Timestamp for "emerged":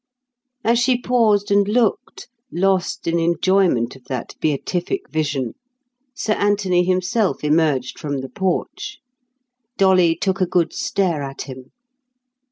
7.43-7.99